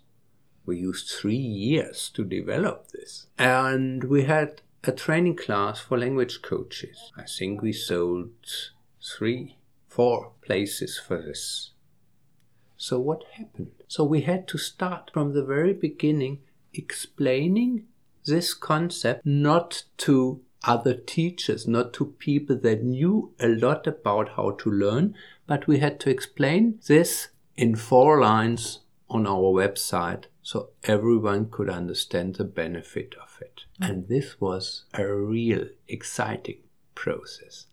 We 0.66 0.78
used 0.78 1.10
three 1.10 1.36
years 1.36 2.10
to 2.16 2.24
develop 2.24 2.90
this. 2.90 3.28
And 3.38 4.04
we 4.04 4.24
had 4.24 4.62
a 4.84 4.92
training 4.92 5.36
class 5.36 5.80
for 5.80 5.98
language 5.98 6.42
coaches. 6.42 7.12
I 7.18 7.24
think 7.24 7.62
we 7.62 7.74
sold 7.74 8.32
three, 9.02 9.58
four 9.88 10.32
places 10.42 11.00
for 11.00 11.22
this. 11.22 11.72
So, 12.78 13.00
what 13.00 13.24
happened? 13.34 13.72
So, 13.88 14.04
we 14.04 14.22
had 14.22 14.48
to 14.50 14.58
start 14.58 15.12
from 15.14 15.34
the 15.34 15.44
very 15.44 15.74
beginning 15.74 16.40
explaining 16.74 17.88
this 18.26 18.54
concept 18.54 19.26
not 19.26 19.84
to 19.98 20.42
other 20.64 20.94
teachers, 20.94 21.68
not 21.68 21.94
to 21.94 22.06
people 22.20 22.58
that 22.58 22.84
knew 22.84 23.34
a 23.40 23.48
lot 23.48 23.88
about 23.88 24.30
how 24.36 24.52
to 24.52 24.70
learn, 24.70 25.16
but 25.48 25.68
we 25.68 25.80
had 25.80 26.00
to 26.02 26.10
explain 26.10 26.80
this 26.88 27.30
in 27.56 27.76
four 27.76 28.20
lines 28.20 28.80
on 29.10 29.26
our 29.26 29.52
website 29.54 30.26
so 30.42 30.70
everyone 30.84 31.50
could 31.50 31.70
understand 31.70 32.36
the 32.36 32.44
benefit 32.44 33.16
of 33.22 33.40
it. 33.42 33.62
And 33.82 34.08
this 34.08 34.40
was 34.40 34.86
a 34.94 35.06
real 35.08 35.68
exciting 35.88 36.60
process. 36.96 37.68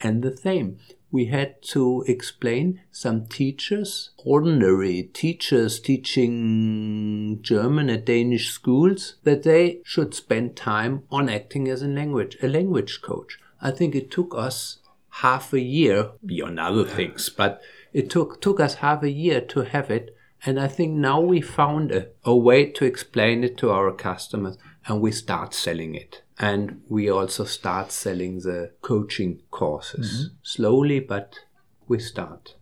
And 0.00 0.22
the 0.22 0.36
same, 0.36 0.78
we 1.10 1.26
had 1.26 1.62
to 1.62 2.04
explain 2.06 2.80
some 2.90 3.26
teachers, 3.26 4.10
ordinary 4.18 5.04
teachers 5.14 5.80
teaching 5.80 7.38
German 7.42 7.88
at 7.90 8.04
Danish 8.06 8.50
schools, 8.50 9.16
that 9.24 9.42
they 9.44 9.80
should 9.84 10.14
spend 10.14 10.56
time 10.56 11.04
on 11.10 11.28
acting 11.28 11.68
as 11.68 11.82
a 11.82 11.88
language, 11.88 12.36
a 12.42 12.48
language 12.48 13.00
coach. 13.02 13.38
I 13.62 13.70
think 13.70 13.94
it 13.94 14.10
took 14.10 14.34
us 14.36 14.78
half 15.08 15.52
a 15.52 15.60
year, 15.60 16.10
beyond 16.24 16.60
other 16.60 16.84
things, 16.84 17.28
but 17.28 17.60
it 17.92 18.10
took, 18.10 18.40
took 18.42 18.60
us 18.60 18.76
half 18.76 19.02
a 19.02 19.10
year 19.10 19.40
to 19.40 19.60
have 19.60 19.90
it. 19.90 20.14
And 20.44 20.60
I 20.60 20.68
think 20.68 20.92
now 20.92 21.20
we 21.20 21.40
found 21.40 21.92
a, 21.92 22.08
a 22.24 22.36
way 22.36 22.66
to 22.72 22.84
explain 22.84 23.42
it 23.42 23.56
to 23.58 23.70
our 23.70 23.90
customers 23.92 24.58
and 24.86 25.00
we 25.00 25.12
start 25.12 25.54
selling 25.54 25.94
it. 25.94 26.22
And 26.38 26.82
we 26.88 27.08
also 27.08 27.44
start 27.44 27.92
selling 27.92 28.40
the 28.40 28.72
coaching 28.82 29.40
courses 29.50 30.12
mm-hmm. 30.12 30.34
slowly, 30.42 31.00
but 31.00 31.40
we 31.88 31.98
start. 31.98 32.54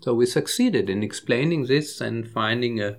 So 0.00 0.14
we 0.14 0.26
succeeded 0.26 0.88
in 0.88 1.02
explaining 1.02 1.66
this 1.66 2.00
and 2.00 2.26
finding 2.26 2.80
a, 2.80 2.96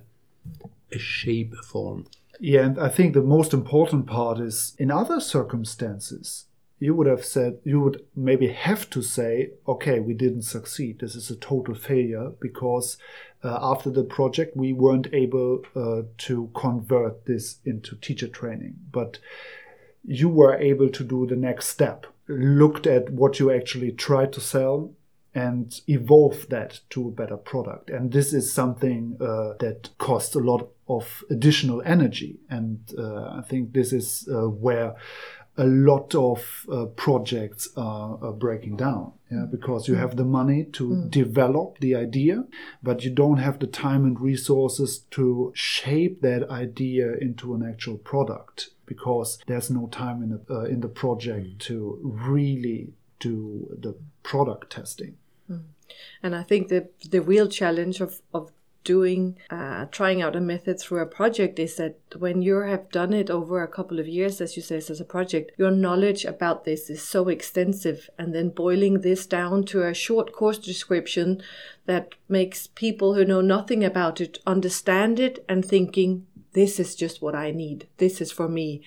a 0.92 0.98
shape, 0.98 1.52
a 1.58 1.62
form. 1.62 2.06
Yeah, 2.38 2.66
and 2.66 2.78
I 2.78 2.88
think 2.88 3.14
the 3.14 3.22
most 3.22 3.52
important 3.52 4.06
part 4.06 4.38
is 4.38 4.76
in 4.78 4.90
other 4.90 5.20
circumstances, 5.20 6.44
you 6.78 6.94
would 6.94 7.06
have 7.06 7.24
said, 7.24 7.58
you 7.64 7.80
would 7.80 8.04
maybe 8.14 8.48
have 8.48 8.90
to 8.90 9.02
say, 9.02 9.50
okay, 9.66 9.98
we 9.98 10.12
didn't 10.12 10.42
succeed. 10.42 10.98
This 10.98 11.14
is 11.14 11.30
a 11.30 11.36
total 11.36 11.74
failure 11.74 12.32
because 12.38 12.98
uh, 13.42 13.58
after 13.62 13.90
the 13.90 14.04
project, 14.04 14.56
we 14.56 14.72
weren't 14.72 15.08
able 15.12 15.62
uh, 15.74 16.02
to 16.18 16.50
convert 16.54 17.24
this 17.24 17.60
into 17.64 17.96
teacher 17.96 18.28
training. 18.28 18.74
But 18.92 19.18
you 20.06 20.28
were 20.28 20.56
able 20.56 20.88
to 20.88 21.04
do 21.04 21.26
the 21.26 21.36
next 21.36 21.66
step, 21.68 22.06
looked 22.28 22.86
at 22.86 23.10
what 23.10 23.38
you 23.38 23.50
actually 23.50 23.92
tried 23.92 24.32
to 24.32 24.40
sell 24.40 24.92
and 25.34 25.82
evolve 25.86 26.48
that 26.48 26.80
to 26.88 27.08
a 27.08 27.10
better 27.10 27.36
product. 27.36 27.90
And 27.90 28.10
this 28.10 28.32
is 28.32 28.52
something 28.52 29.18
uh, 29.20 29.52
that 29.58 29.90
costs 29.98 30.34
a 30.34 30.40
lot 30.40 30.70
of 30.88 31.24
additional 31.28 31.82
energy. 31.84 32.38
And 32.48 32.80
uh, 32.98 33.38
I 33.38 33.42
think 33.46 33.74
this 33.74 33.92
is 33.92 34.26
uh, 34.32 34.48
where 34.48 34.94
a 35.58 35.64
lot 35.64 36.14
of 36.14 36.66
uh, 36.70 36.86
projects 36.96 37.68
are, 37.76 38.18
are, 38.22 38.32
breaking 38.32 38.76
down 38.76 39.12
yeah, 39.30 39.46
because 39.50 39.88
you 39.88 39.94
have 39.94 40.16
the 40.16 40.24
money 40.24 40.64
to 40.64 40.88
mm. 40.88 41.10
develop 41.10 41.78
the 41.80 41.94
idea 41.94 42.44
but 42.82 43.02
you 43.04 43.10
don't 43.10 43.38
have 43.38 43.58
the 43.58 43.66
time 43.66 44.04
and 44.04 44.20
resources 44.20 44.98
to 45.10 45.52
shape 45.54 46.20
that 46.20 46.48
idea 46.50 47.14
into 47.14 47.54
an 47.54 47.66
actual 47.66 47.96
product 47.96 48.70
because 48.84 49.38
there's 49.46 49.70
no 49.70 49.86
time 49.88 50.22
in 50.22 50.30
the, 50.30 50.54
uh, 50.54 50.64
in 50.64 50.80
the 50.80 50.88
project 50.88 51.46
mm. 51.46 51.58
to 51.58 51.98
really 52.02 52.92
do 53.18 53.66
the 53.80 53.96
product 54.22 54.70
testing 54.70 55.16
mm. 55.50 55.62
and 56.22 56.36
i 56.36 56.42
think 56.42 56.68
the 56.68 56.88
the 57.10 57.22
real 57.22 57.48
challenge 57.48 58.00
of, 58.00 58.20
of 58.34 58.50
doing 58.86 59.36
uh, 59.50 59.84
trying 59.90 60.22
out 60.22 60.36
a 60.36 60.40
method 60.40 60.78
through 60.78 61.00
a 61.00 61.14
project 61.18 61.58
is 61.58 61.76
that 61.76 61.98
when 62.16 62.40
you 62.40 62.54
have 62.60 62.90
done 62.90 63.12
it 63.12 63.28
over 63.28 63.62
a 63.62 63.74
couple 63.76 63.98
of 63.98 64.06
years 64.06 64.40
as 64.40 64.56
you 64.56 64.62
say 64.62 64.76
as 64.76 65.00
a 65.00 65.04
project 65.04 65.50
your 65.58 65.72
knowledge 65.72 66.24
about 66.24 66.64
this 66.64 66.88
is 66.88 67.02
so 67.02 67.28
extensive. 67.28 68.08
And 68.18 68.34
then 68.34 68.48
boiling 68.50 69.00
this 69.00 69.26
down 69.26 69.64
to 69.64 69.82
a 69.82 69.92
short 69.92 70.32
course 70.32 70.58
description 70.58 71.42
that 71.86 72.14
makes 72.28 72.68
people 72.68 73.14
who 73.14 73.24
know 73.24 73.40
nothing 73.40 73.84
about 73.84 74.20
it 74.20 74.38
understand 74.46 75.18
it 75.18 75.44
and 75.48 75.64
thinking 75.64 76.26
this 76.52 76.80
is 76.80 76.94
just 76.94 77.20
what 77.20 77.34
i 77.34 77.50
need. 77.50 77.88
This 77.98 78.20
is 78.20 78.32
for 78.32 78.48
me. 78.48 78.82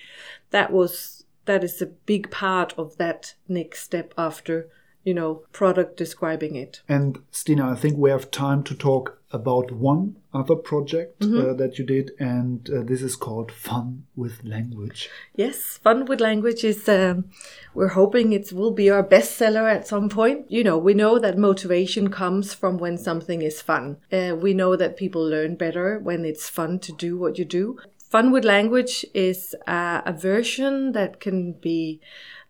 That 0.50 0.72
was 0.72 1.24
that 1.44 1.62
is 1.62 1.82
a 1.82 1.86
big 1.86 2.30
part 2.30 2.74
of 2.78 2.96
that 2.96 3.34
next 3.48 3.82
step 3.82 4.14
after 4.16 4.68
you 5.04 5.14
know 5.14 5.42
product 5.52 5.96
describing 5.96 6.56
it 6.56 6.82
and 6.88 7.18
Stine 7.30 7.60
i 7.60 7.74
think 7.74 7.96
we 7.96 8.10
have 8.10 8.30
time 8.30 8.62
to 8.64 8.74
talk 8.74 9.20
about 9.32 9.70
one 9.70 10.16
other 10.34 10.56
project 10.56 11.20
mm-hmm. 11.20 11.50
uh, 11.50 11.52
that 11.54 11.78
you 11.78 11.84
did, 11.84 12.12
and 12.18 12.68
uh, 12.70 12.82
this 12.82 13.02
is 13.02 13.16
called 13.16 13.52
Fun 13.52 14.04
with 14.16 14.44
Language. 14.44 15.08
Yes, 15.34 15.78
Fun 15.78 16.04
with 16.06 16.20
Language 16.20 16.64
is, 16.64 16.88
um, 16.88 17.26
we're 17.74 17.88
hoping 17.88 18.32
it 18.32 18.52
will 18.52 18.72
be 18.72 18.90
our 18.90 19.04
bestseller 19.04 19.72
at 19.72 19.86
some 19.86 20.08
point. 20.08 20.50
You 20.50 20.64
know, 20.64 20.78
we 20.78 20.94
know 20.94 21.18
that 21.18 21.38
motivation 21.38 22.10
comes 22.10 22.54
from 22.54 22.78
when 22.78 22.98
something 22.98 23.42
is 23.42 23.62
fun. 23.62 23.98
Uh, 24.12 24.36
we 24.36 24.54
know 24.54 24.76
that 24.76 24.96
people 24.96 25.22
learn 25.22 25.54
better 25.54 25.98
when 25.98 26.24
it's 26.24 26.48
fun 26.48 26.78
to 26.80 26.92
do 26.92 27.16
what 27.16 27.38
you 27.38 27.44
do. 27.44 27.78
Fun 27.98 28.32
with 28.32 28.44
Language 28.44 29.06
is 29.14 29.54
uh, 29.68 30.02
a 30.04 30.12
version 30.12 30.92
that 30.92 31.20
can 31.20 31.52
be 31.52 32.00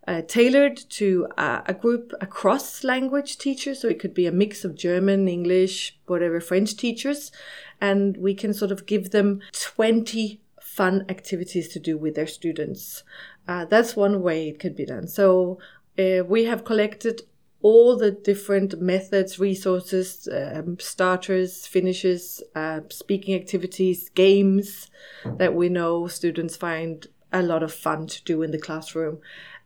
uh, 0.07 0.21
tailored 0.27 0.77
to 0.77 1.27
uh, 1.37 1.61
a 1.65 1.73
group 1.73 2.11
across 2.21 2.83
language 2.83 3.37
teachers. 3.37 3.81
So 3.81 3.87
it 3.87 3.99
could 3.99 4.13
be 4.13 4.25
a 4.25 4.31
mix 4.31 4.65
of 4.65 4.75
German, 4.75 5.27
English, 5.27 5.97
whatever, 6.07 6.39
French 6.39 6.75
teachers. 6.75 7.31
And 7.79 8.17
we 8.17 8.33
can 8.33 8.53
sort 8.53 8.71
of 8.71 8.85
give 8.85 9.11
them 9.11 9.41
20 9.53 10.41
fun 10.61 11.05
activities 11.09 11.67
to 11.69 11.79
do 11.79 11.97
with 11.97 12.15
their 12.15 12.27
students. 12.27 13.03
Uh, 13.47 13.65
that's 13.65 13.95
one 13.95 14.21
way 14.21 14.47
it 14.47 14.59
could 14.59 14.75
be 14.75 14.85
done. 14.85 15.07
So 15.07 15.59
uh, 15.99 16.23
we 16.25 16.45
have 16.45 16.63
collected 16.65 17.21
all 17.61 17.95
the 17.95 18.09
different 18.09 18.81
methods, 18.81 19.39
resources, 19.39 20.27
um, 20.31 20.79
starters, 20.79 21.67
finishes, 21.67 22.41
uh, 22.55 22.79
speaking 22.89 23.35
activities, 23.35 24.09
games 24.09 24.89
that 25.37 25.53
we 25.53 25.69
know 25.69 26.07
students 26.07 26.55
find 26.55 27.07
a 27.31 27.41
lot 27.41 27.63
of 27.63 27.73
fun 27.73 28.07
to 28.07 28.23
do 28.23 28.41
in 28.41 28.51
the 28.51 28.57
classroom 28.57 29.19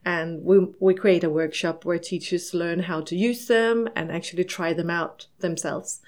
and 0.06 0.44
we, 0.44 0.68
we 0.80 0.94
create 0.94 1.24
a 1.24 1.30
workshop 1.30 1.84
where 1.84 1.98
teachers 1.98 2.54
learn 2.54 2.82
how 2.82 3.02
to 3.02 3.16
use 3.16 3.48
them 3.48 3.90
and 3.96 4.12
actually 4.12 4.44
try 4.44 4.72
them 4.72 4.90
out 4.90 5.28
themselves. 5.40 6.00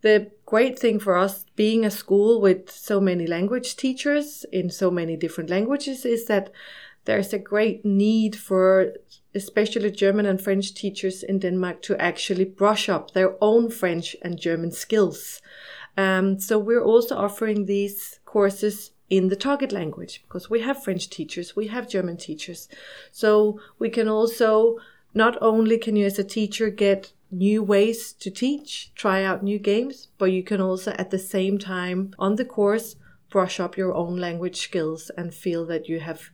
The 0.00 0.30
great 0.46 0.78
thing 0.78 0.98
for 0.98 1.16
us 1.16 1.44
being 1.54 1.84
a 1.84 1.90
school 1.90 2.40
with 2.40 2.70
so 2.70 3.00
many 3.00 3.26
language 3.26 3.76
teachers 3.76 4.44
in 4.50 4.70
so 4.70 4.90
many 4.90 5.16
different 5.16 5.50
languages 5.50 6.04
is 6.04 6.24
that 6.26 6.50
there's 7.04 7.32
a 7.32 7.38
great 7.38 7.84
need 7.84 8.34
for 8.36 8.94
especially 9.34 9.90
German 9.90 10.26
and 10.26 10.40
French 10.40 10.74
teachers 10.74 11.22
in 11.22 11.38
Denmark 11.38 11.82
to 11.82 12.00
actually 12.00 12.44
brush 12.44 12.88
up 12.88 13.12
their 13.12 13.36
own 13.40 13.70
French 13.70 14.14
and 14.22 14.38
German 14.38 14.72
skills. 14.72 15.40
Um, 15.96 16.38
so 16.38 16.58
we're 16.58 16.84
also 16.84 17.16
offering 17.16 17.64
these 17.64 18.20
courses 18.24 18.92
in 19.12 19.28
the 19.28 19.36
target 19.36 19.72
language 19.72 20.22
because 20.22 20.48
we 20.48 20.60
have 20.62 20.82
French 20.82 21.10
teachers, 21.10 21.54
we 21.54 21.66
have 21.66 21.86
German 21.86 22.16
teachers. 22.16 22.66
So 23.10 23.60
we 23.78 23.90
can 23.90 24.08
also 24.08 24.78
not 25.12 25.36
only 25.42 25.76
can 25.76 25.96
you 25.96 26.06
as 26.06 26.18
a 26.18 26.24
teacher 26.24 26.70
get 26.70 27.12
new 27.30 27.62
ways 27.62 28.14
to 28.14 28.30
teach, 28.30 28.90
try 28.94 29.22
out 29.22 29.42
new 29.42 29.58
games, 29.58 30.08
but 30.16 30.32
you 30.32 30.42
can 30.42 30.62
also 30.62 30.92
at 30.92 31.10
the 31.10 31.18
same 31.18 31.58
time 31.58 32.14
on 32.18 32.36
the 32.36 32.46
course 32.46 32.96
brush 33.28 33.60
up 33.60 33.76
your 33.76 33.94
own 33.94 34.16
language 34.16 34.56
skills 34.56 35.10
and 35.18 35.34
feel 35.34 35.66
that 35.66 35.90
you 35.90 36.00
have 36.00 36.30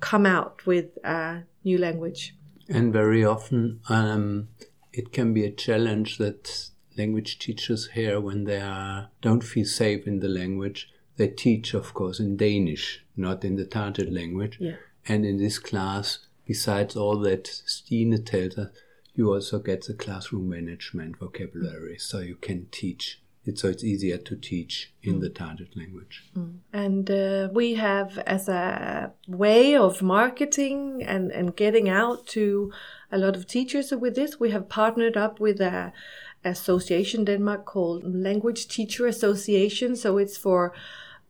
come 0.00 0.26
out 0.26 0.66
with 0.66 0.98
a 1.04 1.44
new 1.62 1.78
language. 1.78 2.34
And 2.68 2.92
very 2.92 3.24
often 3.24 3.78
um, 3.88 4.48
it 4.92 5.12
can 5.12 5.32
be 5.32 5.44
a 5.44 5.52
challenge 5.52 6.18
that 6.18 6.70
language 6.98 7.38
teachers 7.38 7.90
hear 7.94 8.20
when 8.20 8.44
they 8.44 8.60
are, 8.60 9.10
don't 9.22 9.44
feel 9.44 9.64
safe 9.64 10.08
in 10.08 10.18
the 10.18 10.28
language 10.28 10.88
they 11.16 11.28
teach, 11.28 11.74
of 11.74 11.94
course, 11.94 12.20
in 12.20 12.36
Danish, 12.36 13.04
not 13.16 13.44
in 13.44 13.56
the 13.56 13.66
target 13.66 14.12
language. 14.12 14.58
Yeah. 14.60 14.76
And 15.08 15.24
in 15.24 15.38
this 15.38 15.58
class, 15.58 16.18
besides 16.44 16.96
all 16.96 17.18
that 17.20 17.46
Stine 17.46 18.22
tells 18.24 18.58
us, 18.58 18.70
you 19.14 19.32
also 19.32 19.58
get 19.58 19.86
the 19.86 19.94
classroom 19.94 20.48
management 20.48 21.18
vocabulary, 21.18 21.96
so 21.98 22.18
you 22.18 22.36
can 22.36 22.66
teach 22.70 23.20
it, 23.46 23.58
so 23.58 23.68
it's 23.68 23.84
easier 23.84 24.18
to 24.18 24.36
teach 24.36 24.92
in 25.02 25.14
mm. 25.14 25.20
the 25.20 25.30
target 25.30 25.76
language. 25.76 26.24
Mm. 26.36 26.58
And 26.72 27.10
uh, 27.10 27.48
we 27.52 27.74
have, 27.74 28.18
as 28.18 28.48
a 28.48 29.12
way 29.28 29.76
of 29.76 30.02
marketing 30.02 31.02
and, 31.06 31.30
and 31.30 31.56
getting 31.56 31.88
out 31.88 32.26
to 32.28 32.72
a 33.10 33.18
lot 33.18 33.36
of 33.36 33.46
teachers 33.46 33.92
with 33.92 34.16
this, 34.16 34.40
we 34.40 34.50
have 34.50 34.68
partnered 34.68 35.16
up 35.16 35.38
with 35.38 35.60
a 35.60 35.92
association 36.44 37.24
Denmark 37.24 37.64
called 37.64 38.02
Language 38.04 38.68
Teacher 38.68 39.06
Association. 39.06 39.96
So 39.96 40.18
it's 40.18 40.36
for 40.36 40.72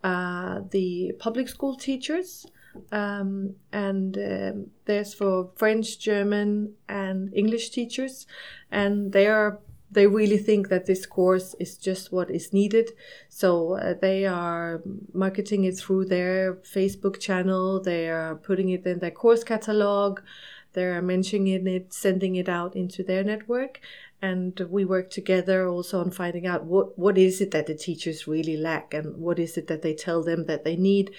uh, 0.06 0.60
the 0.70 1.12
public 1.18 1.48
school 1.48 1.74
teachers. 1.74 2.46
Um, 2.92 3.54
and 3.72 4.16
um, 4.18 4.66
there's 4.84 5.14
for 5.14 5.50
French, 5.56 5.98
German, 5.98 6.74
and 6.88 7.34
English 7.34 7.70
teachers, 7.70 8.26
and 8.70 9.12
they 9.12 9.26
are 9.26 9.58
they 9.90 10.06
really 10.06 10.36
think 10.36 10.68
that 10.68 10.86
this 10.86 11.06
course 11.06 11.54
is 11.58 11.78
just 11.78 12.12
what 12.12 12.30
is 12.30 12.52
needed. 12.52 12.90
So 13.28 13.74
uh, 13.74 13.94
they 14.00 14.26
are 14.26 14.82
marketing 15.12 15.64
it 15.64 15.78
through 15.78 16.06
their 16.06 16.54
Facebook 16.74 17.18
channel. 17.18 17.80
They 17.80 18.08
are 18.10 18.34
putting 18.34 18.68
it 18.70 18.84
in 18.84 18.98
their 18.98 19.16
course 19.22 19.44
catalog. 19.44 20.20
They 20.76 20.84
are 20.84 21.00
mentioning 21.00 21.66
it, 21.66 21.94
sending 21.94 22.36
it 22.36 22.50
out 22.50 22.76
into 22.76 23.02
their 23.02 23.24
network, 23.24 23.80
and 24.20 24.60
we 24.68 24.84
work 24.84 25.08
together 25.08 25.66
also 25.66 26.00
on 26.00 26.10
finding 26.10 26.46
out 26.46 26.64
what 26.64 26.98
what 26.98 27.16
is 27.16 27.40
it 27.40 27.50
that 27.52 27.66
the 27.66 27.74
teachers 27.74 28.28
really 28.28 28.58
lack 28.58 28.92
and 28.92 29.16
what 29.16 29.38
is 29.38 29.56
it 29.56 29.68
that 29.68 29.80
they 29.80 29.94
tell 29.94 30.22
them 30.22 30.44
that 30.44 30.64
they 30.64 30.76
need, 30.76 31.12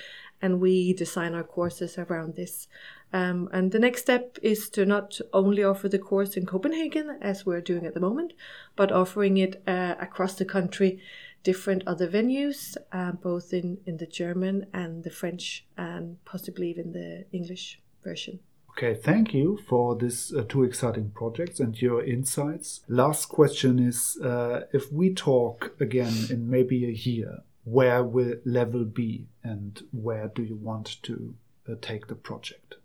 and 0.43 0.61
we 0.61 0.93
design 0.93 1.33
our 1.33 1.43
courses 1.43 1.97
around 1.97 2.35
this. 2.35 2.67
Um, 3.11 3.49
and 3.51 3.71
the 3.71 3.79
next 3.79 4.01
step 4.01 4.37
is 4.43 4.69
to 4.75 4.85
not 4.85 5.19
only 5.33 5.63
offer 5.63 5.89
the 5.89 6.05
course 6.11 6.37
in 6.37 6.45
Copenhagen, 6.45 7.17
as 7.19 7.43
we're 7.43 7.61
doing 7.61 7.87
at 7.87 7.95
the 7.95 8.07
moment, 8.09 8.33
but 8.75 8.91
offering 8.91 9.37
it 9.37 9.63
uh, 9.65 9.95
across 9.99 10.35
the 10.35 10.45
country, 10.45 11.01
different 11.41 11.81
other 11.87 12.07
venues, 12.07 12.77
uh, 12.91 13.13
both 13.13 13.53
in, 13.53 13.79
in 13.87 13.97
the 13.97 14.05
German 14.05 14.67
and 14.71 15.03
the 15.03 15.09
French, 15.09 15.65
and 15.75 16.23
possibly 16.25 16.69
even 16.69 16.91
the 16.91 17.25
English 17.31 17.79
version. 18.03 18.39
Okay, 18.77 18.93
thank 18.93 19.33
you 19.33 19.57
for 19.67 19.95
these 19.95 20.31
uh, 20.31 20.43
two 20.47 20.63
exciting 20.63 21.09
projects 21.09 21.59
and 21.59 21.81
your 21.81 22.03
insights. 22.03 22.81
Last 22.87 23.25
question 23.25 23.79
is 23.79 24.19
uh, 24.23 24.65
if 24.71 24.93
we 24.93 25.15
talk 25.15 25.71
again 25.79 26.13
in 26.29 26.47
maybe 26.47 26.85
a 26.85 26.91
year, 26.91 27.39
where 27.63 28.03
will 28.03 28.35
level 28.45 28.85
be 28.85 29.29
and 29.43 29.81
where 29.91 30.27
do 30.27 30.43
you 30.43 30.55
want 30.57 31.01
to 31.01 31.33
uh, 31.67 31.73
take 31.81 32.05
the 32.05 32.13
project? 32.13 32.75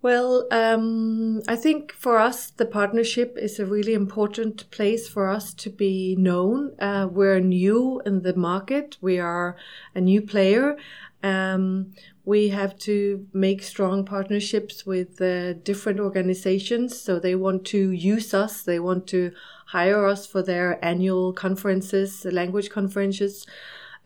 Well, 0.00 0.46
um, 0.52 1.42
I 1.48 1.56
think 1.56 1.92
for 1.92 2.18
us, 2.18 2.50
the 2.50 2.66
partnership 2.66 3.36
is 3.36 3.58
a 3.58 3.66
really 3.66 3.94
important 3.94 4.68
place 4.70 5.08
for 5.08 5.28
us 5.28 5.54
to 5.54 5.70
be 5.70 6.16
known. 6.16 6.72
Uh, 6.80 7.08
we're 7.10 7.38
new 7.40 8.00
in 8.06 8.22
the 8.22 8.34
market, 8.34 8.96
we 9.00 9.18
are 9.18 9.56
a 9.94 10.00
new 10.00 10.22
player. 10.22 10.76
Um, 11.22 11.92
we 12.24 12.48
have 12.48 12.78
to 12.80 13.26
make 13.32 13.62
strong 13.62 14.04
partnerships 14.04 14.86
with 14.86 15.20
uh, 15.20 15.54
different 15.54 16.00
organizations. 16.00 17.00
So 17.00 17.18
they 17.18 17.34
want 17.34 17.64
to 17.66 17.90
use 17.90 18.34
us, 18.34 18.62
they 18.62 18.78
want 18.78 19.06
to 19.08 19.32
hire 19.66 20.06
us 20.06 20.26
for 20.26 20.42
their 20.42 20.84
annual 20.84 21.32
conferences, 21.32 22.24
language 22.24 22.70
conferences. 22.70 23.46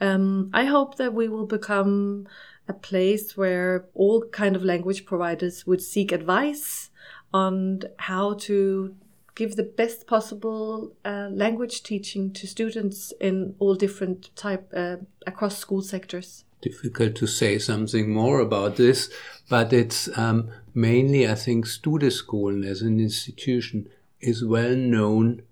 Um, 0.01 0.51
I 0.53 0.65
hope 0.65 0.97
that 0.97 1.15
we 1.15 1.29
will 1.29 1.47
become 1.47 2.27
a 2.69 2.73
place 2.73 3.37
where 3.37 3.87
all 3.95 4.23
kind 4.29 4.57
of 4.57 4.65
language 4.65 5.07
providers 5.07 5.67
would 5.67 5.83
seek 5.83 6.13
advice 6.13 6.91
on 7.33 7.83
how 7.99 8.35
to 8.35 8.95
give 9.35 9.57
the 9.57 9.63
best 9.63 10.07
possible 10.07 10.93
uh, 11.05 11.29
language 11.31 11.83
teaching 11.83 12.33
to 12.33 12.47
students 12.47 13.13
in 13.21 13.55
all 13.59 13.75
different 13.75 14.35
type 14.35 14.73
uh, 14.75 14.97
across 15.27 15.59
school 15.59 15.83
sectors 15.83 16.46
difficult 16.61 17.15
to 17.17 17.27
say 17.27 17.59
something 17.59 18.13
more 18.13 18.41
about 18.41 18.77
this 18.77 19.11
but 19.49 19.73
it's 19.73 20.09
um, 20.19 20.51
mainly 20.75 21.29
i 21.29 21.35
think 21.35 21.67
Studieskolen 21.67 22.65
as 22.67 22.83
an 22.83 22.99
institution 22.99 23.89
is 24.21 24.45
well 24.45 24.75
known 24.75 25.43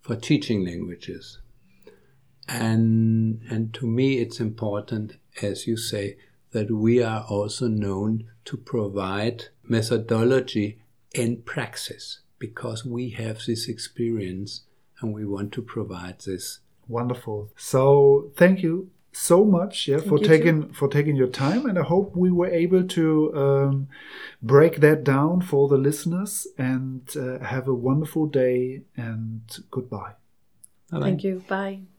for 0.00 0.16
teaching 0.16 0.64
languages 0.64 1.38
and 2.48 3.40
and 3.48 3.72
to 3.74 3.86
me 3.86 4.18
it's 4.18 4.40
important 4.40 5.16
as 5.42 5.66
you 5.66 5.76
say 5.76 6.16
that 6.52 6.70
we 6.70 7.02
are 7.02 7.24
also 7.28 7.66
known 7.68 8.24
to 8.44 8.56
provide 8.56 9.46
methodology 9.64 10.78
and 11.14 11.44
praxis 11.44 12.20
because 12.38 12.84
we 12.84 13.10
have 13.10 13.40
this 13.46 13.68
experience 13.68 14.62
and 15.00 15.12
we 15.12 15.24
want 15.24 15.52
to 15.52 15.62
provide 15.62 16.20
this. 16.20 16.60
Wonderful. 16.86 17.50
So 17.56 18.30
thank 18.36 18.62
you 18.62 18.90
so 19.16 19.44
much 19.44 19.88
yeah, 19.88 19.98
for 19.98 20.18
taking 20.18 20.62
too. 20.62 20.72
for 20.72 20.88
taking 20.88 21.16
your 21.16 21.28
time 21.28 21.66
and 21.66 21.78
i 21.78 21.82
hope 21.82 22.16
we 22.16 22.30
were 22.30 22.48
able 22.48 22.82
to 22.82 23.32
um, 23.36 23.88
break 24.42 24.80
that 24.80 25.04
down 25.04 25.40
for 25.40 25.68
the 25.68 25.78
listeners 25.78 26.46
and 26.58 27.16
uh, 27.16 27.38
have 27.38 27.68
a 27.68 27.74
wonderful 27.74 28.26
day 28.26 28.82
and 28.96 29.40
goodbye 29.70 30.12
Bye-bye. 30.90 31.04
thank 31.04 31.24
you 31.24 31.44
bye 31.48 31.93